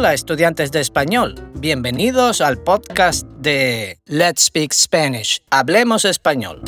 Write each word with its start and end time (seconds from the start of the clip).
Hola 0.00 0.14
estudiantes 0.14 0.72
de 0.72 0.80
español, 0.80 1.34
bienvenidos 1.56 2.40
al 2.40 2.56
podcast 2.56 3.26
de 3.36 3.98
Let's 4.06 4.44
Speak 4.44 4.72
Spanish, 4.72 5.42
Hablemos 5.50 6.06
Español. 6.06 6.62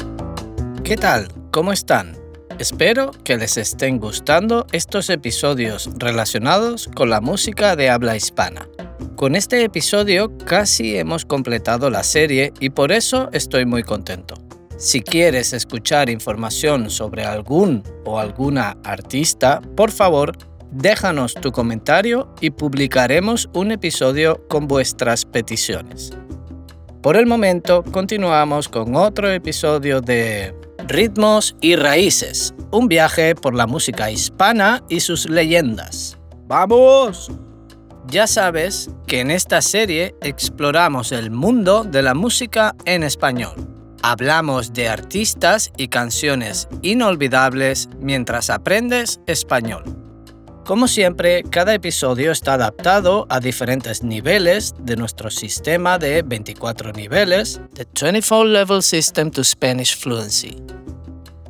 ¿Qué 0.84 0.98
tal? 0.98 1.28
¿Cómo 1.50 1.72
están? 1.72 2.14
Espero 2.58 3.10
que 3.24 3.38
les 3.38 3.56
estén 3.56 3.98
gustando 3.98 4.66
estos 4.72 5.08
episodios 5.08 5.88
relacionados 5.96 6.90
con 6.94 7.08
la 7.08 7.22
música 7.22 7.74
de 7.74 7.88
habla 7.88 8.16
hispana. 8.16 8.68
Con 9.16 9.34
este 9.34 9.64
episodio 9.64 10.36
casi 10.44 10.98
hemos 10.98 11.24
completado 11.24 11.88
la 11.88 12.02
serie 12.02 12.52
y 12.60 12.68
por 12.68 12.92
eso 12.92 13.30
estoy 13.32 13.64
muy 13.64 13.82
contento. 13.82 14.34
Si 14.76 15.00
quieres 15.00 15.54
escuchar 15.54 16.10
información 16.10 16.90
sobre 16.90 17.24
algún 17.24 17.82
o 18.04 18.18
alguna 18.18 18.76
artista, 18.84 19.62
por 19.76 19.90
favor, 19.90 20.36
déjanos 20.72 21.34
tu 21.34 21.52
comentario 21.52 22.34
y 22.40 22.50
publicaremos 22.50 23.48
un 23.54 23.70
episodio 23.70 24.46
con 24.48 24.66
vuestras 24.66 25.24
peticiones. 25.24 26.12
Por 27.02 27.16
el 27.16 27.26
momento, 27.26 27.82
continuamos 27.82 28.68
con 28.68 28.96
otro 28.96 29.30
episodio 29.30 30.00
de 30.00 30.54
Ritmos 30.88 31.56
y 31.60 31.76
Raíces, 31.76 32.54
un 32.70 32.88
viaje 32.88 33.34
por 33.34 33.54
la 33.54 33.66
música 33.66 34.10
hispana 34.10 34.82
y 34.88 35.00
sus 35.00 35.28
leyendas. 35.28 36.18
¡Vamos! 36.46 37.30
Ya 38.08 38.26
sabes 38.26 38.90
que 39.06 39.20
en 39.20 39.30
esta 39.30 39.62
serie 39.62 40.14
exploramos 40.20 41.12
el 41.12 41.30
mundo 41.30 41.84
de 41.84 42.02
la 42.02 42.14
música 42.14 42.74
en 42.84 43.02
español. 43.02 43.54
Hablamos 44.02 44.72
de 44.72 44.88
artistas 44.88 45.70
y 45.76 45.88
canciones 45.88 46.68
inolvidables 46.82 47.88
mientras 48.00 48.50
aprendes 48.50 49.20
español. 49.26 50.01
Como 50.64 50.86
siempre, 50.86 51.42
cada 51.42 51.74
episodio 51.74 52.30
está 52.30 52.54
adaptado 52.54 53.26
a 53.28 53.40
diferentes 53.40 54.04
niveles 54.04 54.72
de 54.78 54.94
nuestro 54.94 55.28
sistema 55.28 55.98
de 55.98 56.22
24 56.22 56.92
niveles, 56.92 57.60
The 57.74 57.84
24 57.84 58.44
Level 58.44 58.80
System 58.80 59.32
to 59.32 59.42
Spanish 59.42 59.98
Fluency. 59.98 60.56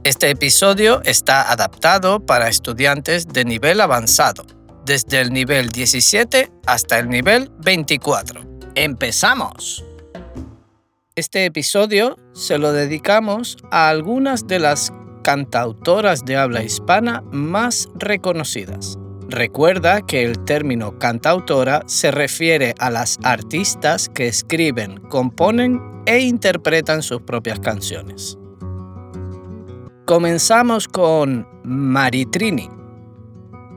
Este 0.03 0.31
episodio 0.31 1.03
está 1.05 1.53
adaptado 1.53 2.25
para 2.25 2.49
estudiantes 2.49 3.29
de 3.29 3.45
nivel 3.45 3.83
avanzado, 3.83 4.47
desde 4.87 5.21
el 5.21 5.31
nivel 5.31 5.69
17 5.69 6.51
hasta 6.65 6.99
el 6.99 7.11
nivel 7.11 7.51
24. 7.59 8.41
¡Empezamos! 8.75 9.85
Este 11.15 11.45
episodio 11.45 12.17
se 12.33 12.57
lo 12.57 12.73
dedicamos 12.73 13.59
a 13.71 13.91
algunas 13.91 14.47
de 14.47 14.59
las 14.59 14.91
cantautoras 15.23 16.25
de 16.25 16.39
habla 16.39 16.63
hispana 16.63 17.23
más 17.31 17.91
reconocidas. 17.95 18.99
Recuerda 19.33 20.03
que 20.03 20.23
el 20.25 20.45
término 20.45 20.99
cantautora 20.99 21.83
se 21.87 22.11
refiere 22.11 22.75
a 22.79 22.91
las 22.91 23.19
artistas 23.23 24.11
que 24.11 24.29
escriben, 24.29 24.99
componen 25.09 25.81
e 26.05 26.21
interpretan 26.21 27.03
sus 27.03 27.23
propias 27.23 27.59
canciones. 27.59 28.37
Comenzamos 30.05 30.87
con 30.87 31.49
Maritrini 31.65 32.69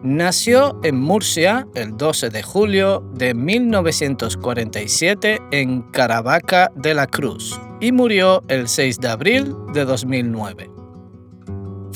Nació 0.03 0.77
en 0.83 0.99
Murcia 0.99 1.65
el 1.73 1.95
12 1.97 2.31
de 2.31 2.43
julio 2.43 3.09
de 3.15 3.33
1947 3.33 5.39
en 5.51 5.83
Caravaca 5.83 6.69
de 6.75 6.93
la 6.93 7.07
Cruz 7.07 7.59
y 7.79 7.91
murió 7.91 8.43
el 8.47 8.67
6 8.67 8.99
de 8.99 9.07
abril 9.07 9.55
de 9.73 9.85
2009. 9.85 10.74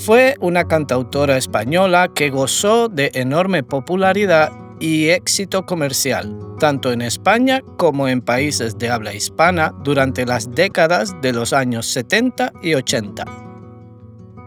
Fue 0.05 0.35
una 0.39 0.65
cantautora 0.65 1.35
española 1.35 2.09
que 2.15 2.29
gozó 2.29 2.87
de 2.87 3.11
enorme 3.15 3.63
popularidad 3.63 4.49
y 4.79 5.09
éxito 5.09 5.65
comercial, 5.65 6.39
tanto 6.57 6.93
en 6.93 7.01
España 7.01 7.61
como 7.77 8.07
en 8.07 8.21
países 8.21 8.77
de 8.77 8.89
habla 8.89 9.13
hispana 9.13 9.73
durante 9.83 10.25
las 10.25 10.51
décadas 10.51 11.13
de 11.21 11.33
los 11.33 11.51
años 11.51 11.85
70 11.87 12.53
y 12.63 12.75
80. 12.75 13.25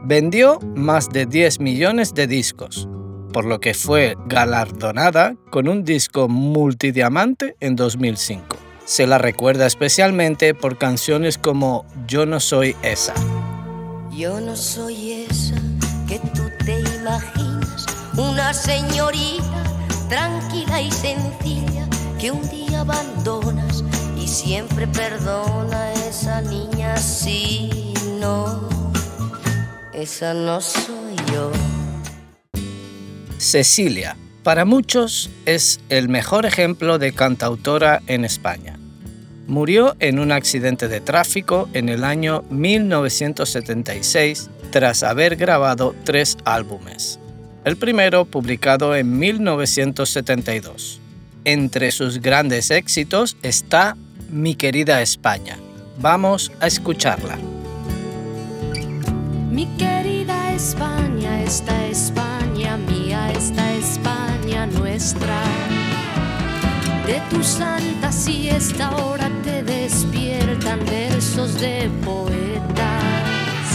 Vendió 0.04 0.58
más 0.74 1.10
de 1.10 1.26
10 1.26 1.60
millones 1.60 2.14
de 2.14 2.26
discos, 2.26 2.88
por 3.30 3.44
lo 3.44 3.60
que 3.60 3.74
fue 3.74 4.16
galardonada 4.26 5.36
con 5.50 5.68
un 5.68 5.84
disco 5.84 6.28
multidiamante 6.28 7.56
en 7.60 7.76
2005. 7.76 8.56
Se 8.86 9.06
la 9.06 9.18
recuerda 9.18 9.66
especialmente 9.66 10.54
por 10.54 10.78
canciones 10.78 11.36
como 11.36 11.84
Yo 12.06 12.24
no 12.24 12.40
soy 12.40 12.74
esa. 12.82 13.12
Yo 14.14 14.38
no 14.40 14.54
soy 14.54 15.26
esa 15.28 15.56
que 16.06 16.18
tú 16.18 16.42
te 16.66 16.80
imaginas, 16.80 17.86
una 18.14 18.52
señorita 18.52 19.64
tranquila 20.10 20.82
y 20.82 20.90
sencilla 20.90 21.88
que 22.20 22.30
un 22.30 22.46
día 22.50 22.80
abandonas 22.80 23.82
y 24.16 24.28
siempre 24.28 24.86
perdona 24.86 25.76
a 25.76 25.92
esa 25.94 26.42
niña 26.42 26.94
si 26.98 27.94
no, 28.20 28.68
esa 29.94 30.34
no 30.34 30.60
soy 30.60 31.16
yo. 31.32 31.50
Cecilia, 33.38 34.18
para 34.42 34.66
muchos, 34.66 35.30
es 35.46 35.80
el 35.88 36.10
mejor 36.10 36.44
ejemplo 36.44 36.98
de 36.98 37.12
cantautora 37.12 38.02
en 38.06 38.26
España. 38.26 38.81
Murió 39.46 39.96
en 39.98 40.18
un 40.18 40.32
accidente 40.32 40.88
de 40.88 41.00
tráfico 41.00 41.68
en 41.72 41.88
el 41.88 42.04
año 42.04 42.44
1976 42.50 44.50
tras 44.70 45.02
haber 45.02 45.36
grabado 45.36 45.94
tres 46.04 46.36
álbumes. 46.44 47.18
El 47.64 47.76
primero 47.76 48.24
publicado 48.24 48.96
en 48.96 49.18
1972. 49.18 51.00
Entre 51.44 51.90
sus 51.90 52.20
grandes 52.20 52.70
éxitos 52.70 53.36
está 53.42 53.96
Mi 54.30 54.54
querida 54.54 55.02
España. 55.02 55.58
Vamos 55.98 56.50
a 56.60 56.66
escucharla. 56.66 57.38
Mi 59.50 59.66
querida 59.76 60.54
España, 60.54 61.42
esta 61.42 61.86
España 61.86 62.78
mía, 62.78 63.30
esta 63.32 63.74
España 63.74 64.66
nuestra. 64.66 65.61
De 67.12 67.20
tu 67.28 67.44
santa 67.44 68.10
siesta 68.10 68.86
ahora 68.86 69.28
te 69.44 69.62
despiertan 69.62 70.78
versos 70.86 71.60
de 71.60 71.90
poetas. 72.02 73.66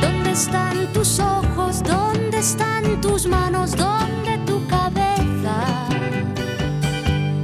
¿Dónde 0.00 0.30
están 0.30 0.90
tus 0.94 1.20
ojos? 1.20 1.82
¿Dónde 1.82 2.38
están 2.38 3.02
tus 3.02 3.26
manos? 3.26 3.76
¿Dónde 3.76 4.38
tu 4.46 4.66
cabeza? 4.66 5.88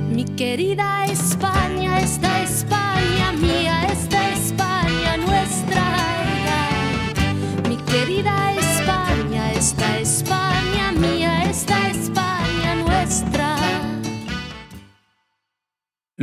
Mi 0.09 0.25
querida 0.25 1.05
España, 1.05 1.64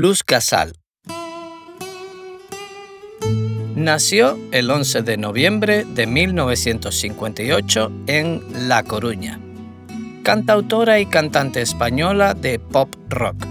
Luz 0.01 0.23
Casal. 0.23 0.73
Nació 3.75 4.39
el 4.51 4.71
11 4.71 5.03
de 5.03 5.17
noviembre 5.17 5.85
de 5.85 6.07
1958 6.07 7.91
en 8.07 8.41
La 8.67 8.81
Coruña. 8.81 9.39
Cantautora 10.23 10.99
y 10.99 11.05
cantante 11.05 11.61
española 11.61 12.33
de 12.33 12.57
pop 12.57 12.89
rock. 13.09 13.45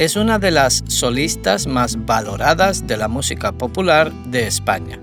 Es 0.00 0.16
una 0.16 0.40
de 0.40 0.50
las 0.50 0.82
solistas 0.88 1.68
más 1.68 2.04
valoradas 2.04 2.88
de 2.88 2.96
la 2.96 3.06
música 3.06 3.52
popular 3.52 4.12
de 4.24 4.48
España. 4.48 4.98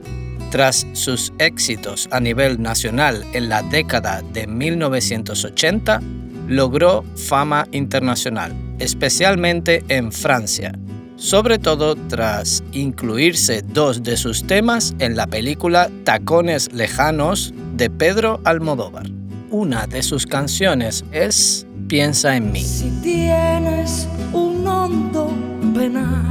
Tras 0.52 0.86
sus 0.92 1.32
éxitos 1.40 2.10
a 2.12 2.20
nivel 2.20 2.62
nacional 2.62 3.24
en 3.32 3.48
la 3.48 3.64
década 3.64 4.22
de 4.34 4.48
1980, 4.48 6.02
logró 6.50 7.06
fama 7.16 7.70
internacional, 7.72 8.67
especialmente 8.80 9.84
en 9.88 10.12
Francia, 10.12 10.74
sobre 11.16 11.58
todo 11.60 11.96
tras 11.96 12.64
incluirse 12.72 13.62
dos 13.62 14.04
de 14.04 14.18
sus 14.18 14.46
temas 14.46 14.94
en 15.00 15.16
la 15.16 15.28
película 15.28 15.90
Tacones 16.04 16.72
Lejanos 16.74 17.54
de 17.76 17.90
Pedro 17.90 18.40
Almodóvar. 18.44 19.08
Una 19.50 19.88
de 19.88 20.04
sus 20.04 20.26
canciones 20.26 21.06
es 21.12 21.66
Piensa 21.88 22.36
en 22.36 22.52
mí. 22.52 22.62
Si 22.62 22.90
tienes 23.02 24.10
un 24.34 24.68
hondo 24.68 25.32
penar, 25.74 26.26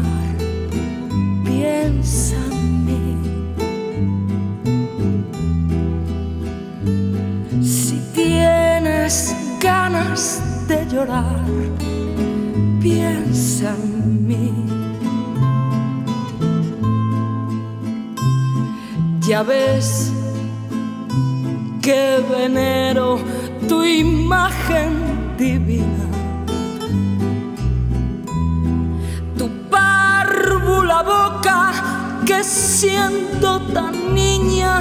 piensa 1.42 2.36
en 2.50 2.84
mí. 2.84 3.16
Si 7.66 7.98
tienes 8.14 9.34
ganas 9.58 10.42
de 10.68 10.86
llorar, 10.92 11.40
piensa 12.80 13.74
en 13.74 14.26
mí. 14.26 14.52
Ya 19.28 19.42
ves 19.42 20.12
que 21.82 22.24
venero 22.30 23.18
tu 23.68 23.82
imagen 23.84 25.36
divina, 25.36 26.06
tu 29.36 29.48
párvula 29.68 31.02
boca 31.02 31.72
que 32.24 32.44
siento 32.44 33.60
tan 33.72 34.14
niña 34.14 34.80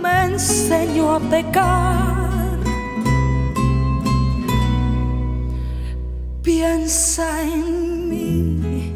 me 0.00 0.26
enseñó 0.26 1.14
a 1.14 1.20
pecar. 1.20 2.11
Piensa 6.54 7.42
en 7.42 8.10
mí. 8.10 8.94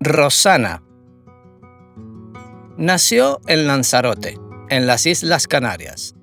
Rosana. 0.00 0.82
Nació 2.76 3.40
en 3.46 3.66
Lanzarote, 3.66 4.38
en 4.68 4.86
las 4.86 5.06
Islas 5.06 5.46
Canarias. 5.46 6.14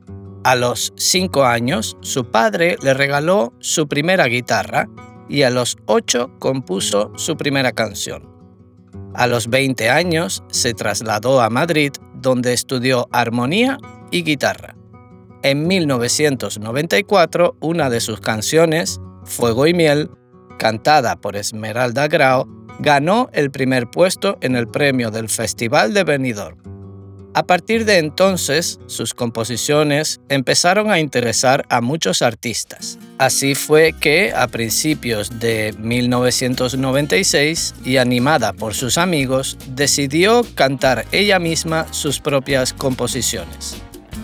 A 0.44 0.56
los 0.56 0.94
5 0.98 1.45
años, 1.45 1.98
su 2.01 2.30
padre 2.30 2.75
le 2.83 2.94
regaló 2.94 3.54
su 3.60 3.88
primera 3.88 4.28
guitarra 4.28 4.88
y 5.28 5.42
a 5.42 5.50
los 5.50 5.78
8 5.88 6.38
compuso 6.38 7.12
su 7.16 7.36
primera 7.36 7.72
canción. 7.72 8.30
A 9.16 9.25
los 9.25 9.50
20 9.50 9.89
años 9.89 10.44
se 10.51 10.75
trasladó 10.75 11.42
a 11.42 11.50
Madrid 11.50 11.92
donde 12.13 12.54
estudió 12.54 13.10
armonía 13.12 13.80
y 14.12 14.22
guitarra. 14.22 14.75
En 15.42 15.66
1994 15.66 17.57
una 17.62 17.89
de 17.89 18.00
sus 18.00 18.22
canciones, 18.22 19.01
Fuego 19.23 19.68
y 19.68 19.73
Miel, 19.73 20.09
cantada 20.57 21.15
por 21.15 21.35
Esmeralda 21.35 22.07
Grau, 22.07 22.47
ganó 22.79 23.29
el 23.33 23.51
primer 23.51 23.88
puesto 23.88 24.38
en 24.41 24.56
el 24.56 24.68
premio 24.68 25.12
del 25.12 25.29
Festival 25.29 25.94
de 25.94 26.03
Benidorm. 26.03 26.57
A 27.33 27.44
partir 27.44 27.85
de 27.85 27.97
entonces, 27.97 28.77
sus 28.88 29.13
composiciones 29.13 30.19
empezaron 30.27 30.91
a 30.91 31.00
interesar 31.00 31.65
a 31.69 31.79
muchos 31.79 32.21
artistas. 32.21 33.00
Así 33.19 33.56
fue 33.56 33.94
que, 33.97 34.33
a 34.35 34.50
principios 34.50 35.39
de 35.39 35.74
1996, 35.79 37.75
y 37.85 37.95
animada 37.97 38.51
por 38.51 38.74
sus 38.74 38.97
amigos, 38.97 39.57
decidió 39.69 40.45
cantar 40.56 41.06
ella 41.13 41.39
misma 41.39 41.85
sus 41.94 42.19
propias 42.19 42.74
composiciones. 42.74 43.77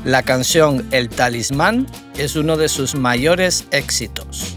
La 0.04 0.22
canción 0.22 0.86
El 0.92 1.08
Talismán 1.08 1.88
es 2.18 2.36
uno 2.36 2.58
de 2.58 2.68
sus 2.68 2.96
mayores 2.96 3.68
éxitos. 3.72 4.57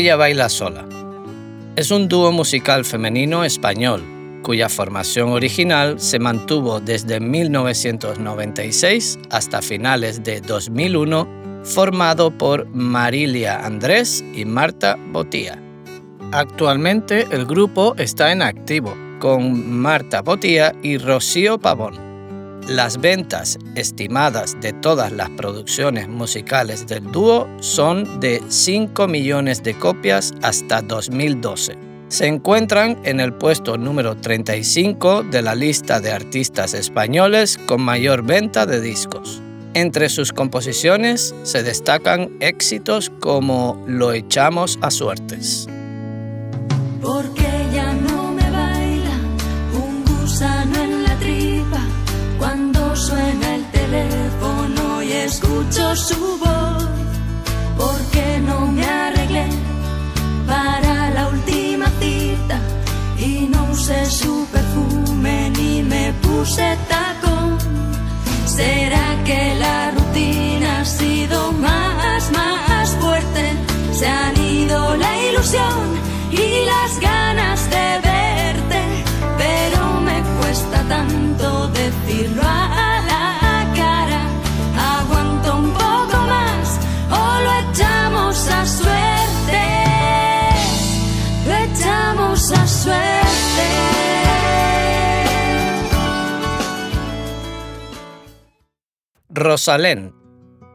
Ella 0.00 0.16
baila 0.16 0.48
sola. 0.48 0.88
Es 1.76 1.90
un 1.90 2.08
dúo 2.08 2.32
musical 2.32 2.86
femenino 2.86 3.44
español, 3.44 4.02
cuya 4.42 4.70
formación 4.70 5.28
original 5.28 6.00
se 6.00 6.18
mantuvo 6.18 6.80
desde 6.80 7.20
1996 7.20 9.18
hasta 9.28 9.60
finales 9.60 10.24
de 10.24 10.40
2001, 10.40 11.28
formado 11.64 12.30
por 12.30 12.66
Marilia 12.68 13.62
Andrés 13.62 14.24
y 14.34 14.46
Marta 14.46 14.96
Botía. 15.12 15.62
Actualmente 16.32 17.26
el 17.30 17.44
grupo 17.44 17.94
está 17.98 18.32
en 18.32 18.40
activo, 18.40 18.96
con 19.18 19.70
Marta 19.70 20.22
Botía 20.22 20.74
y 20.82 20.96
Rocío 20.96 21.58
Pavón. 21.58 22.09
Las 22.68 23.00
ventas 23.00 23.58
estimadas 23.74 24.56
de 24.60 24.72
todas 24.72 25.10
las 25.12 25.30
producciones 25.30 26.08
musicales 26.08 26.86
del 26.86 27.10
dúo 27.10 27.48
son 27.60 28.20
de 28.20 28.42
5 28.48 29.08
millones 29.08 29.62
de 29.62 29.74
copias 29.74 30.34
hasta 30.42 30.82
2012. 30.82 31.76
Se 32.08 32.26
encuentran 32.26 32.98
en 33.04 33.20
el 33.20 33.32
puesto 33.32 33.76
número 33.76 34.16
35 34.16 35.22
de 35.24 35.42
la 35.42 35.54
lista 35.54 36.00
de 36.00 36.10
artistas 36.10 36.74
españoles 36.74 37.58
con 37.66 37.82
mayor 37.82 38.22
venta 38.22 38.66
de 38.66 38.80
discos. 38.80 39.40
Entre 39.74 40.08
sus 40.08 40.32
composiciones 40.32 41.34
se 41.44 41.62
destacan 41.62 42.36
éxitos 42.40 43.10
como 43.20 43.82
Lo 43.86 44.12
echamos 44.12 44.78
a 44.82 44.90
suertes. 44.90 45.68
Escucho 55.30 55.94
su 55.94 56.38
voz. 56.38 56.84
Porque 57.78 58.40
no 58.48 58.66
me 58.66 58.84
arreglé 58.84 59.46
para 60.46 61.10
la 61.10 61.28
última 61.28 61.86
cita 62.00 62.58
y 63.16 63.48
no 63.52 63.60
usé 63.72 64.04
su 64.06 64.46
perfume 64.52 65.50
ni 65.58 65.82
me 65.82 66.12
puse 66.24 66.76
tacón. 66.88 67.58
¿Será 68.44 69.06
que 69.24 69.54
la 69.64 69.92
rutina 69.92 70.49
Rosalén 99.40 100.14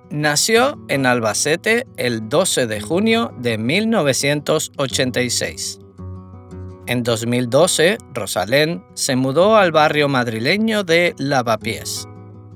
nació 0.09 0.83
en 0.87 1.05
Albacete 1.05 1.85
el 1.97 2.29
12 2.29 2.65
de 2.65 2.81
junio 2.81 3.31
de 3.37 3.59
1986. 3.59 5.79
En 6.87 7.03
2012, 7.03 7.99
Rosalén 8.15 8.83
se 8.95 9.15
mudó 9.15 9.55
al 9.55 9.71
barrio 9.71 10.09
madrileño 10.09 10.83
de 10.83 11.13
Lavapiés. 11.19 12.07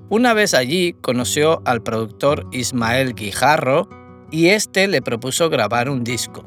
Una 0.09 0.33
vez 0.33 0.55
allí 0.55 0.93
conoció 0.93 1.61
al 1.65 1.83
productor 1.83 2.47
Ismael 2.51 3.13
Guijarro 3.13 3.87
y 4.31 4.47
este 4.47 4.87
le 4.87 5.03
propuso 5.03 5.51
grabar 5.51 5.91
un 5.91 6.03
disco. 6.03 6.43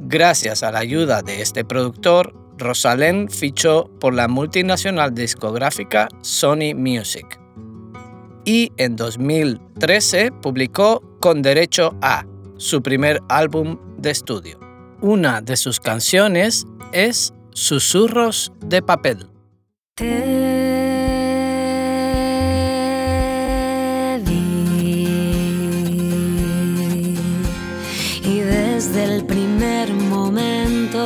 Gracias 0.00 0.62
a 0.62 0.70
la 0.70 0.80
ayuda 0.80 1.22
de 1.22 1.40
este 1.40 1.64
productor, 1.64 2.34
Rosalén 2.58 3.30
fichó 3.30 3.90
por 4.00 4.12
la 4.12 4.28
multinacional 4.28 5.14
discográfica 5.14 6.08
Sony 6.20 6.74
Music 6.76 7.47
y 8.48 8.72
en 8.78 8.96
2013 8.96 10.32
publicó 10.32 11.02
Con 11.20 11.42
Derecho 11.42 11.94
a, 12.00 12.24
su 12.56 12.80
primer 12.80 13.20
álbum 13.28 13.78
de 13.98 14.10
estudio. 14.10 14.58
Una 15.02 15.42
de 15.42 15.54
sus 15.58 15.78
canciones 15.80 16.64
es 16.92 17.34
Susurros 17.52 18.50
de 18.64 18.80
papel. 18.80 19.26
Te 19.96 20.04
vi 24.24 24.38
y 28.24 28.40
desde 28.40 29.04
el 29.04 29.26
primer 29.26 29.92
momento 29.92 31.04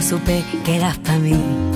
supe 0.00 0.44
que 0.66 0.76
eras 0.76 0.98
para 0.98 1.18
mí. 1.18 1.71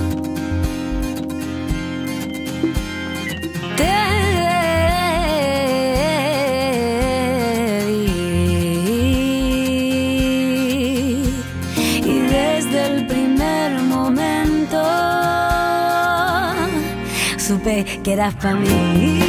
Que 17.83 18.13
eras 18.13 18.33
para 18.35 18.55
mí. 18.55 19.19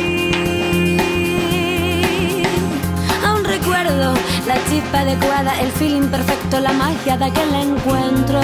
Aún 3.26 3.44
recuerdo 3.44 4.14
la 4.46 4.54
chispa 4.68 5.00
adecuada, 5.00 5.60
el 5.60 5.70
feeling 5.72 6.08
perfecto, 6.08 6.60
la 6.60 6.72
magia 6.72 7.16
de 7.18 7.24
aquel 7.26 7.54
encuentro. 7.54 8.40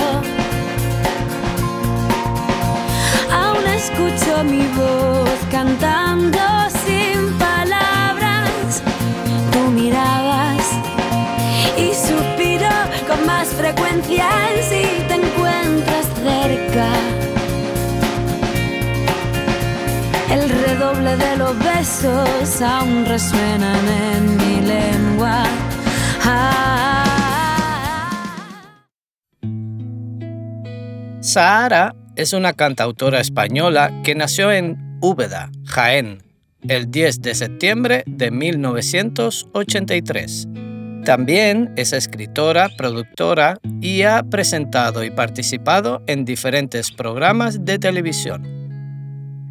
Aún 3.33 3.67
escucho 3.67 4.45
mi 4.45 4.67
voz 4.77 5.39
cantando 5.51 6.39
sin 6.85 7.33
palabras. 7.39 8.83
Tú 9.53 9.71
mirabas 9.71 10.65
y 11.79 11.95
suspiro 11.95 12.69
con 13.09 13.25
más 13.27 13.49
frecuencia 13.49 14.29
si 14.69 14.83
te 14.83 14.94
El 20.95 21.01
redoble 21.01 21.25
de 21.25 21.37
los 21.37 21.59
besos 21.59 22.63
aún 22.63 23.05
resuenan 23.07 23.89
en 23.89 24.37
mi 24.37 24.61
lengua. 24.67 25.43
Ah. 26.25 27.05
Sahara 31.21 31.95
es 32.17 32.33
una 32.33 32.53
cantautora 32.53 33.21
española 33.21 34.03
que 34.05 34.15
nació 34.15 34.53
en 34.53 34.99
Úbeda, 35.01 35.51
Jaén, 35.65 36.23
el 36.69 36.89
10 36.91 37.23
de 37.23 37.35
septiembre 37.35 38.05
de 38.07 38.31
1983. 38.31 40.47
También 41.05 41.73
es 41.77 41.93
escritora, 41.93 42.69
productora 42.77 43.59
y 43.81 44.03
ha 44.03 44.23
presentado 44.23 45.03
y 45.03 45.11
participado 45.11 46.05
en 46.07 46.25
diferentes 46.25 46.93
programas 46.93 47.65
de 47.65 47.81
televisión. 47.81 48.64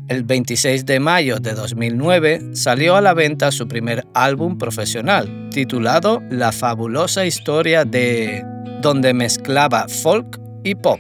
El 0.10 0.24
26 0.24 0.86
de 0.86 1.00
mayo 1.00 1.40
de 1.40 1.54
2009 1.54 2.56
salió 2.56 2.98
a 2.98 3.02
la 3.02 3.14
venta 3.14 3.52
su 3.52 3.70
primer 3.70 4.06
álbum 4.14 4.58
profesional, 4.58 5.50
titulado 5.50 6.22
La 6.30 6.52
fabulosa 6.52 7.26
historia 7.26 7.86
de... 7.86 8.44
donde 8.82 9.14
mezclaba 9.14 9.88
folk 9.88 10.42
y 10.64 10.76
pop. 10.76 11.00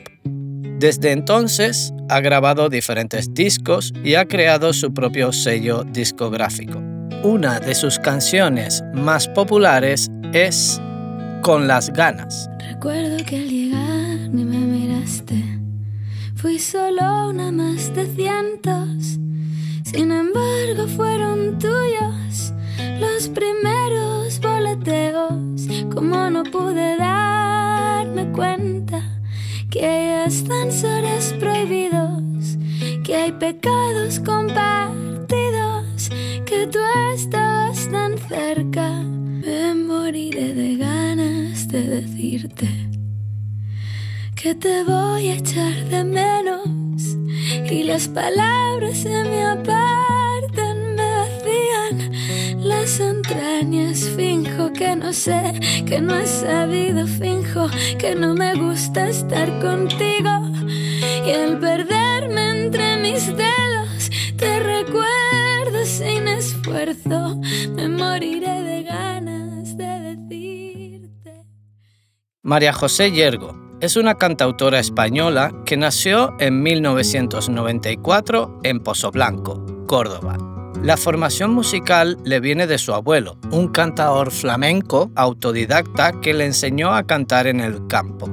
Desde 0.79 1.11
entonces 1.11 1.93
ha 2.09 2.21
grabado 2.21 2.69
diferentes 2.69 3.33
discos 3.33 3.91
y 4.05 4.15
ha 4.15 4.25
creado 4.25 4.71
su 4.71 4.93
propio 4.93 5.33
sello 5.33 5.83
discográfico. 5.83 6.81
Una 7.23 7.59
de 7.59 7.75
sus 7.75 7.99
canciones 7.99 8.83
más 8.93 9.27
populares 9.27 10.09
es 10.33 10.81
Con 11.41 11.67
las 11.67 11.91
ganas. 11.91 12.49
Recuerdo 12.69 13.17
que 13.25 13.35
al 13.35 13.49
llegar 13.49 14.29
me 14.29 14.45
miraste. 14.45 15.62
Fui 16.43 16.59
solo 16.59 17.29
una 17.29 17.53
más 17.53 17.95
de 17.95 18.05
cientos. 18.05 19.17
Sin 19.85 20.11
embargo, 20.11 20.89
fueron 20.93 21.57
tuyos 21.57 22.53
los 22.99 23.29
primeros 23.29 24.41
boleteos. 24.41 25.67
Como 25.95 26.29
no 26.29 26.43
pude 26.43 26.97
darme 26.97 28.29
cuenta 28.33 29.21
que 29.69 29.85
hay 29.85 30.25
ascensores 30.25 31.33
prohibidos, 31.39 32.57
que 33.05 33.15
hay 33.15 33.31
pecados 33.31 34.19
compartidos, 34.19 36.09
que 36.45 36.67
tú 36.67 36.79
estabas 37.15 37.89
tan 37.89 38.17
cerca. 38.17 38.89
Me 38.99 39.73
moriré 39.75 40.53
de 40.53 40.75
ganas 40.75 41.69
de 41.69 41.83
decirte 41.83 42.93
que 44.43 44.55
te 44.55 44.83
voy 44.83 45.29
a 45.29 45.35
echar 45.35 45.73
de 45.85 46.03
menos 46.03 46.65
y 47.71 47.83
las 47.83 48.09
palabras 48.09 48.97
se 48.97 49.23
me 49.23 49.41
apartan, 49.45 50.95
me 50.95 51.09
vacían 51.21 52.59
las 52.59 52.99
entrañas. 52.99 54.01
Finjo 54.17 54.73
que 54.73 54.97
no 54.97 55.13
sé, 55.13 55.41
que 55.85 56.01
no 56.01 56.17
he 56.17 56.27
sabido, 56.27 57.07
finjo 57.07 57.69
que 57.97 58.15
no 58.15 58.33
me 58.33 58.53
gusta 58.55 59.07
estar 59.07 59.47
contigo 59.61 60.31
y 61.25 61.31
al 61.31 61.57
perderme 61.61 62.65
entre 62.65 62.97
mis 62.97 63.25
dedos 63.27 64.09
te 64.35 64.59
recuerdo 64.59 65.85
sin 65.85 66.27
esfuerzo, 66.27 67.39
me 67.77 67.87
moriré 67.87 68.61
de 68.61 68.83
ganas 68.83 69.77
de 69.77 70.17
decirte. 70.17 71.45
María 72.41 72.73
José 72.73 73.09
Yergo 73.09 73.62
es 73.83 73.97
una 73.97 74.15
cantautora 74.15 74.79
española 74.79 75.53
que 75.65 75.75
nació 75.75 76.37
en 76.39 76.63
1994 76.63 78.61
en 78.63 78.79
Pozoblanco, 78.79 79.61
Córdoba. 79.87 80.37
La 80.81 80.95
formación 80.95 81.53
musical 81.53 82.17
le 82.23 82.39
viene 82.39 82.65
de 82.65 82.77
su 82.77 82.93
abuelo, 82.93 83.37
un 83.51 83.67
cantador 83.67 84.31
flamenco 84.31 85.11
autodidacta 85.15 86.13
que 86.21 86.33
le 86.33 86.45
enseñó 86.45 86.93
a 86.93 87.03
cantar 87.03 87.45
en 87.45 87.59
el 87.59 87.85
campo. 87.87 88.29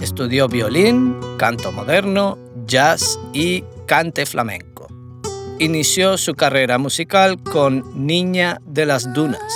Estudió 0.00 0.48
violín, 0.48 1.16
canto 1.38 1.70
moderno, 1.70 2.36
jazz 2.66 3.20
y 3.32 3.62
cante 3.86 4.26
flamenco. 4.26 4.88
Inició 5.60 6.18
su 6.18 6.34
carrera 6.34 6.76
musical 6.76 7.40
con 7.40 7.84
Niña 7.94 8.58
de 8.66 8.84
las 8.84 9.14
Dunas. 9.14 9.52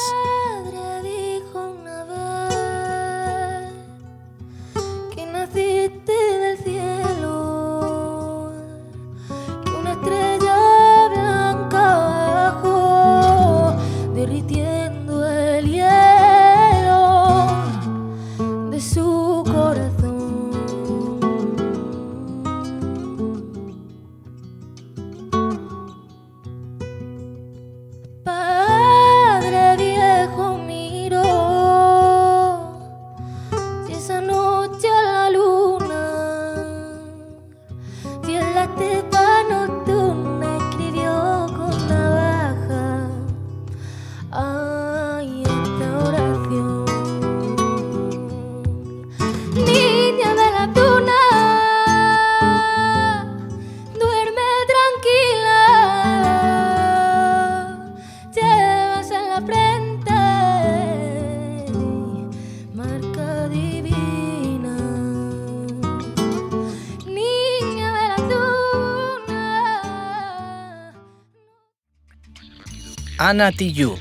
Ana 73.25 73.51
Tijoux. 73.53 73.99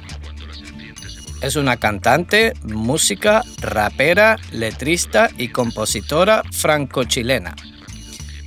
Es 1.41 1.55
una 1.55 1.77
cantante, 1.77 2.51
música, 2.63 3.41
rapera, 3.61 4.35
letrista 4.51 5.29
y 5.37 5.47
compositora 5.47 6.43
franco-chilena. 6.51 7.55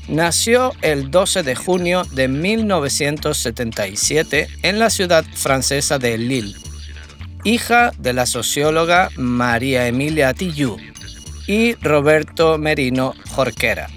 Nació 0.09 0.75
el 0.83 1.11
12 1.11 1.45
de 1.45 1.57
junio 1.57 2.03
de 2.13 2.29
1977 2.29 4.49
en 4.65 4.79
la 4.79 4.91
ciudad 4.91 5.25
francesa 5.33 5.99
de 5.99 6.19
Lille, 6.19 6.55
hija 7.43 7.93
de 7.99 8.13
la 8.13 8.27
socióloga 8.27 9.09
María 9.17 9.89
Emilia 9.89 10.35
Tijoux 10.35 10.79
y 11.47 11.73
Roberto 11.77 12.59
Merino 12.59 13.15
Jorquera, 13.31 13.89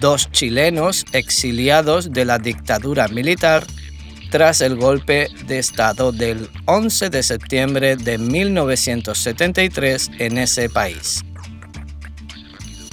dos 0.00 0.28
chilenos 0.32 1.04
exiliados 1.12 2.10
de 2.10 2.24
la 2.24 2.40
dictadura 2.40 3.06
militar 3.06 3.64
tras 4.30 4.60
el 4.60 4.76
golpe 4.76 5.28
de 5.46 5.58
Estado 5.58 6.12
del 6.12 6.48
11 6.66 7.10
de 7.10 7.22
septiembre 7.22 7.96
de 7.96 8.18
1973 8.18 10.10
en 10.18 10.38
ese 10.38 10.68
país. 10.68 11.24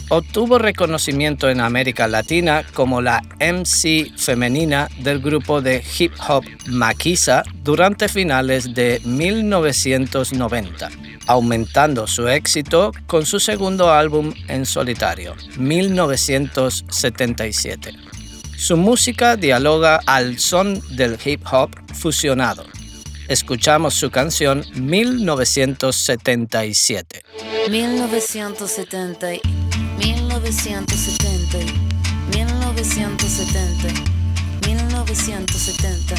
Obtuvo 0.10 0.58
reconocimiento 0.60 1.50
en 1.50 1.60
América 1.60 2.08
Latina 2.08 2.64
como 2.74 3.02
la 3.02 3.24
MC 3.40 4.12
femenina 4.16 4.88
del 5.00 5.20
grupo 5.20 5.60
de 5.62 5.84
hip 5.98 6.14
hop 6.28 6.46
Maquisa 6.68 7.42
durante 7.64 8.08
finales 8.08 8.76
de 8.76 9.02
1990, 9.06 10.92
aumentando 11.26 12.06
su 12.06 12.28
éxito 12.28 12.92
con 13.08 13.26
su 13.26 13.40
segundo 13.40 13.92
álbum 13.92 14.32
en 14.50 14.68
solitario, 14.68 15.34
1977. 15.58 17.92
Su 18.58 18.78
música 18.78 19.36
dialoga 19.36 20.00
al 20.06 20.40
son 20.40 20.82
del 20.96 21.18
hip 21.24 21.42
hop 21.52 21.72
fusionado. 21.94 22.66
Escuchamos 23.28 23.94
su 23.94 24.10
canción 24.12 24.66
1977. 24.76 27.24
1970, 27.70 29.28
1970, 29.98 31.58
1970. 32.32 34.14
1970. 34.68 36.16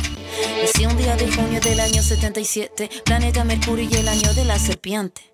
Nací 0.63 0.87
un 0.87 0.97
día 0.97 1.17
de 1.17 1.31
junio 1.31 1.61
del 1.61 1.81
año 1.81 2.03
77, 2.03 2.89
planeta 3.05 3.45
Mercurio 3.45 3.89
y 3.91 3.95
el 3.95 4.09
año 4.09 4.33
de 4.35 4.45
la 4.45 4.59
serpiente. 4.59 5.34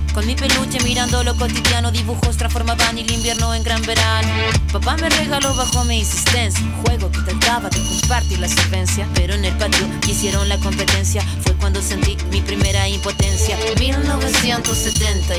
Con 0.13 0.25
mi 0.25 0.35
peluche 0.35 0.77
mirando 0.83 1.23
lo 1.23 1.33
cotidiano, 1.37 1.89
dibujos 1.89 2.35
transformaban 2.35 2.97
el 2.97 3.09
invierno 3.09 3.53
en 3.55 3.63
gran 3.63 3.81
verano. 3.83 4.27
Papá 4.71 4.97
me 4.97 5.09
regaló 5.09 5.55
bajo 5.55 5.85
mi 5.85 5.99
insistencia 5.99 6.61
juego 6.83 7.09
que 7.09 7.19
trataba 7.19 7.69
de 7.69 7.79
compartir 7.79 8.39
la 8.39 8.49
solvencia. 8.49 9.07
Pero 9.15 9.35
en 9.35 9.45
el 9.45 9.55
patio 9.57 9.87
hicieron 10.07 10.49
la 10.49 10.57
competencia, 10.57 11.21
fue 11.41 11.53
cuando 11.55 11.81
sentí 11.81 12.17
mi 12.29 12.41
primera 12.41 12.89
impotencia. 12.89 13.57
1970 13.79 15.33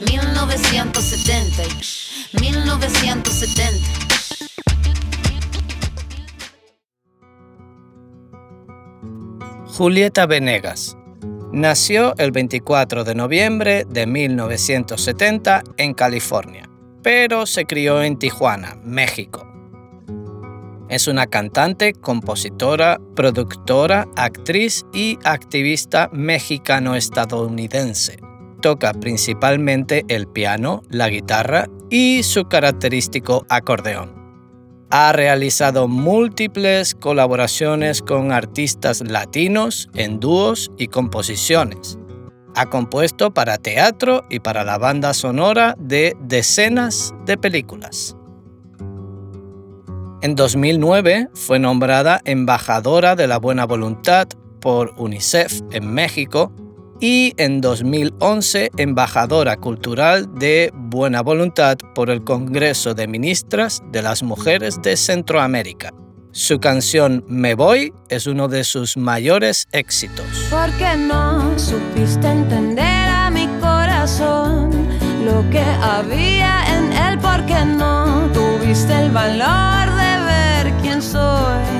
1970 0.00 1.62
1970. 2.40 4.10
Julieta 9.66 10.26
Venegas 10.26 10.96
Nació 11.52 12.14
el 12.16 12.30
24 12.30 13.02
de 13.02 13.16
noviembre 13.16 13.84
de 13.88 14.06
1970 14.06 15.64
en 15.78 15.94
California, 15.94 16.70
pero 17.02 17.44
se 17.44 17.64
crió 17.64 18.04
en 18.04 18.20
Tijuana, 18.20 18.76
México. 18.84 19.52
Es 20.88 21.08
una 21.08 21.26
cantante, 21.26 21.92
compositora, 21.92 23.00
productora, 23.16 24.06
actriz 24.14 24.86
y 24.92 25.18
activista 25.24 26.08
mexicano-estadounidense. 26.12 28.20
Toca 28.62 28.92
principalmente 28.92 30.04
el 30.06 30.28
piano, 30.28 30.82
la 30.88 31.08
guitarra 31.08 31.66
y 31.90 32.22
su 32.22 32.44
característico 32.44 33.44
acordeón. 33.48 34.19
Ha 34.92 35.12
realizado 35.12 35.86
múltiples 35.86 36.96
colaboraciones 36.96 38.02
con 38.02 38.32
artistas 38.32 39.00
latinos 39.00 39.88
en 39.94 40.18
dúos 40.18 40.72
y 40.78 40.88
composiciones. 40.88 41.96
Ha 42.56 42.66
compuesto 42.66 43.32
para 43.32 43.58
teatro 43.58 44.24
y 44.30 44.40
para 44.40 44.64
la 44.64 44.78
banda 44.78 45.14
sonora 45.14 45.76
de 45.78 46.16
decenas 46.22 47.14
de 47.24 47.38
películas. 47.38 48.16
En 50.22 50.34
2009 50.34 51.28
fue 51.34 51.60
nombrada 51.60 52.20
embajadora 52.24 53.14
de 53.14 53.28
la 53.28 53.38
buena 53.38 53.66
voluntad 53.66 54.26
por 54.60 54.92
UNICEF 54.98 55.60
en 55.70 55.94
México 55.94 56.52
y 57.00 57.32
en 57.38 57.60
2011 57.60 58.70
embajadora 58.76 59.56
cultural 59.56 60.28
de 60.34 60.70
Buena 60.74 61.22
Voluntad 61.22 61.78
por 61.94 62.10
el 62.10 62.22
Congreso 62.22 62.94
de 62.94 63.08
Ministras 63.08 63.82
de 63.90 64.02
las 64.02 64.22
Mujeres 64.22 64.80
de 64.82 64.96
Centroamérica. 64.96 65.92
Su 66.32 66.60
canción 66.60 67.24
Me 67.26 67.54
Voy 67.54 67.92
es 68.08 68.26
uno 68.26 68.46
de 68.46 68.62
sus 68.62 68.96
mayores 68.96 69.66
éxitos. 69.72 70.26
¿Por 70.48 70.70
qué 70.78 70.96
no 70.96 71.58
supiste 71.58 72.28
entender 72.28 73.08
a 73.08 73.30
mi 73.30 73.48
corazón 73.60 74.70
lo 75.24 75.48
que 75.50 75.60
había 75.60 76.62
en 76.76 76.92
él? 76.92 77.18
¿Por 77.18 77.44
qué 77.46 77.64
no 77.64 78.30
tuviste 78.32 78.92
el 78.92 79.10
valor 79.10 79.90
de 79.96 80.24
ver 80.24 80.72
quién 80.82 81.02
soy? 81.02 81.79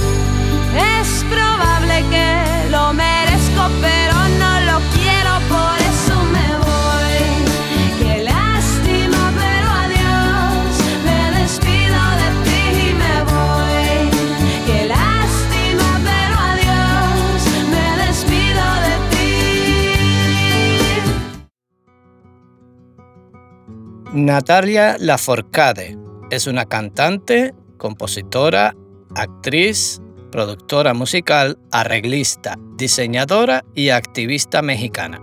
Natalia 24.25 24.97
Laforcade 24.99 25.97
es 26.29 26.45
una 26.45 26.65
cantante, 26.65 27.55
compositora, 27.77 28.75
actriz, 29.15 29.99
productora 30.31 30.93
musical, 30.93 31.57
arreglista, 31.71 32.55
diseñadora 32.77 33.65
y 33.73 33.89
activista 33.89 34.61
mexicana. 34.61 35.19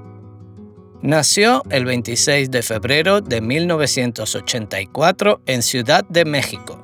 Nació 1.00 1.62
el 1.70 1.84
26 1.84 2.50
de 2.50 2.62
febrero 2.62 3.20
de 3.20 3.40
1984 3.40 5.42
en 5.46 5.62
Ciudad 5.62 6.04
de 6.08 6.24
México, 6.24 6.82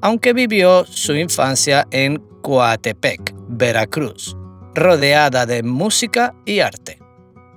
aunque 0.00 0.34
vivió 0.34 0.84
su 0.84 1.16
infancia 1.16 1.88
en 1.90 2.22
Coatepec, 2.42 3.34
Veracruz, 3.48 4.36
rodeada 4.72 5.46
de 5.46 5.64
música 5.64 6.32
y 6.44 6.60
arte. 6.60 7.00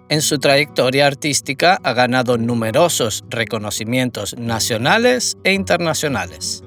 En 0.10 0.24
su 0.24 0.40
trayectoria 0.40 1.06
artística 1.06 1.80
ha 1.84 1.94
ganado 1.94 2.40
numerosos 2.40 3.24
reconocimientos 3.30 4.36
nacionales 4.40 5.38
e 5.44 5.54
internacionales. 5.54 6.64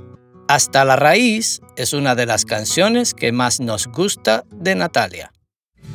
Hasta 0.47 0.85
la 0.85 0.95
raíz 0.95 1.61
es 1.77 1.93
una 1.93 2.15
de 2.15 2.27
las 2.27 2.45
canciones 2.45 3.15
que 3.15 3.33
más 3.33 3.59
nos 3.59 3.89
gusta 3.89 4.45
de 4.55 4.77
Natalia. 4.77 5.33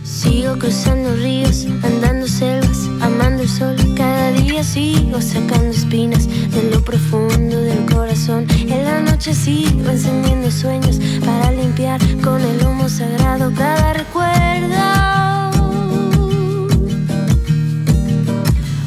Sigo 0.04 0.60
cruzando 0.60 1.16
ríos, 1.16 1.66
andando 1.84 2.28
selvas, 2.28 2.80
amando 3.02 3.44
el 3.44 3.50
sol. 3.50 3.76
Cada 3.96 4.32
día 4.32 4.62
sigo 4.62 5.22
sacando 5.22 5.70
espinas 5.70 6.28
de 6.28 6.70
lo 6.70 6.84
profundo 6.84 7.62
del 7.62 7.86
corazón. 7.86 8.46
En 8.50 8.84
la 8.84 9.00
noche 9.00 9.34
sigo 9.34 9.90
encendiendo 9.90 10.52
sueños 10.52 11.00
para 11.26 11.54
limpiar 11.54 12.02
con 12.22 12.42
el 12.42 12.66
humo 12.66 12.90
sagrado 12.90 13.54
cada 13.56 13.94
recuerdo. 13.94 15.57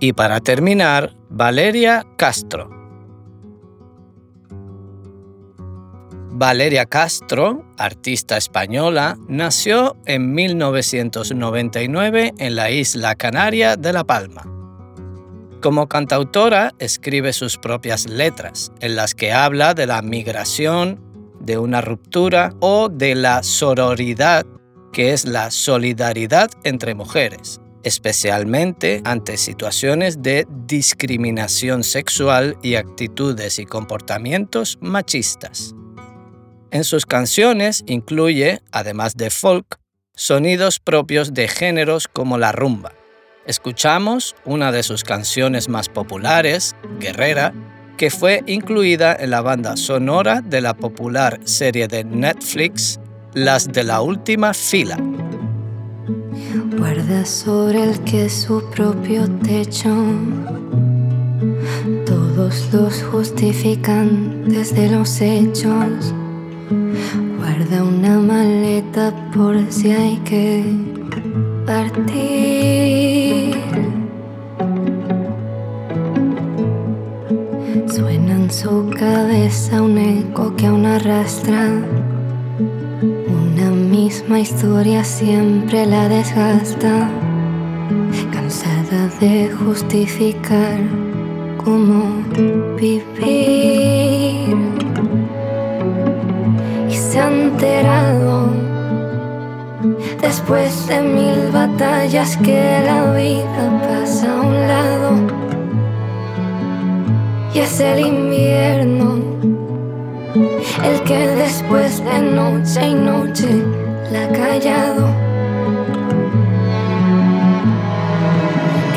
Y 0.00 0.12
para 0.12 0.40
terminar, 0.40 1.16
Valeria 1.28 2.06
Castro. 2.16 2.70
Valeria 6.30 6.86
Castro, 6.86 7.64
artista 7.76 8.36
española, 8.36 9.18
nació 9.26 9.96
en 10.06 10.32
1999 10.34 12.34
en 12.38 12.54
la 12.54 12.70
isla 12.70 13.16
canaria 13.16 13.74
de 13.74 13.92
La 13.92 14.04
Palma. 14.04 14.42
Como 15.60 15.88
cantautora, 15.88 16.74
escribe 16.78 17.32
sus 17.32 17.58
propias 17.58 18.08
letras, 18.08 18.70
en 18.78 18.94
las 18.94 19.16
que 19.16 19.32
habla 19.32 19.74
de 19.74 19.88
la 19.88 20.00
migración, 20.00 21.00
de 21.40 21.58
una 21.58 21.80
ruptura 21.80 22.54
o 22.60 22.88
de 22.88 23.16
la 23.16 23.42
sororidad, 23.42 24.46
que 24.92 25.12
es 25.12 25.24
la 25.24 25.50
solidaridad 25.50 26.50
entre 26.62 26.94
mujeres, 26.94 27.60
especialmente 27.82 29.00
ante 29.04 29.36
situaciones 29.36 30.22
de 30.22 30.46
discriminación 30.66 31.84
sexual 31.84 32.56
y 32.62 32.74
actitudes 32.74 33.58
y 33.58 33.64
comportamientos 33.64 34.78
machistas. 34.80 35.74
En 36.70 36.84
sus 36.84 37.06
canciones 37.06 37.82
incluye, 37.86 38.60
además 38.72 39.16
de 39.16 39.30
folk, 39.30 39.78
sonidos 40.14 40.80
propios 40.80 41.32
de 41.32 41.48
géneros 41.48 42.08
como 42.08 42.38
la 42.38 42.52
rumba. 42.52 42.92
Escuchamos 43.46 44.36
una 44.44 44.72
de 44.72 44.82
sus 44.82 45.04
canciones 45.04 45.70
más 45.70 45.88
populares, 45.88 46.76
Guerrera, 47.00 47.54
que 47.96 48.10
fue 48.10 48.42
incluida 48.46 49.16
en 49.18 49.30
la 49.30 49.40
banda 49.40 49.76
sonora 49.76 50.42
de 50.42 50.60
la 50.60 50.74
popular 50.74 51.40
serie 51.44 51.88
de 51.88 52.04
Netflix 52.04 53.00
Las 53.32 53.68
de 53.68 53.84
la 53.84 54.02
Última 54.02 54.52
Fila. 54.52 54.98
Guarda 56.76 57.24
sobre 57.24 57.82
el 57.82 58.00
que 58.00 58.28
su 58.28 58.62
propio 58.70 59.28
techo 59.42 59.94
todos 62.06 62.72
los 62.72 63.02
justificantes 63.02 64.74
de 64.74 64.90
los 64.90 65.20
hechos 65.20 66.14
Guarda 67.38 67.82
una 67.82 68.18
maleta 68.18 69.12
por 69.34 69.56
si 69.70 69.90
hay 69.90 70.16
que 70.18 70.62
partir. 71.66 73.54
Suena 77.88 78.34
en 78.34 78.50
su 78.50 78.90
cabeza 78.90 79.80
un 79.82 79.98
eco 79.98 80.54
que 80.56 80.66
aún 80.66 80.84
arrastra. 80.84 81.97
Misma 84.08 84.40
historia 84.40 85.04
siempre 85.04 85.84
la 85.84 86.08
desgasta. 86.08 87.10
Cansada 88.32 89.10
de 89.20 89.50
justificar 89.50 90.78
cómo 91.62 92.24
vivir 92.80 94.56
se 96.88 97.20
ha 97.20 97.28
enterado 97.28 98.48
después 100.22 100.88
de 100.88 101.02
mil 101.02 101.52
batallas 101.52 102.38
que 102.38 102.80
la 102.86 103.12
vida 103.12 103.66
pasa 103.88 104.32
a 104.32 104.40
un 104.40 104.54
lado 104.72 105.10
y 107.52 107.58
es 107.58 107.78
el 107.78 108.06
invierno 108.06 109.18
el 110.84 111.02
que 111.04 111.26
después 111.44 112.02
de 112.04 112.20
noche 112.20 112.88
y 112.88 112.94
noche 112.94 113.67
la 114.10 114.28
callado 114.28 115.08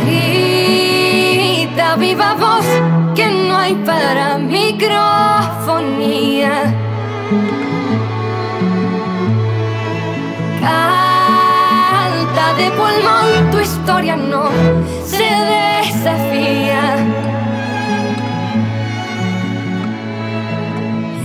grita 0.05 1.95
viva 1.97 2.33
voz 2.35 2.65
que 3.15 3.27
no 3.27 3.57
hay 3.57 3.75
para 3.75 4.37
microfonía 4.37 5.51
Canta 10.61 12.53
de 12.53 12.69
pulmón, 12.71 13.49
tu 13.51 13.59
historia 13.59 14.15
no 14.15 14.49
se 15.03 15.29
desafía. 15.53 16.97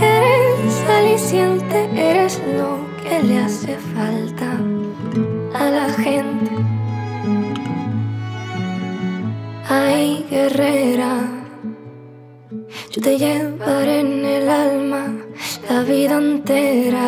Eres 0.01 0.83
aliciente, 0.89 1.89
eres 1.95 2.41
lo 2.57 2.76
le 3.23 3.39
hace 3.39 3.77
falta 3.95 4.59
a 5.53 5.69
la 5.69 5.89
gente. 5.93 6.51
Ay, 9.69 10.25
guerrera, 10.29 11.27
yo 12.91 13.01
te 13.01 13.17
llevaré 13.17 13.99
en 14.01 14.25
el 14.25 14.49
alma 14.49 15.07
la 15.69 15.83
vida 15.83 16.17
entera. 16.17 17.07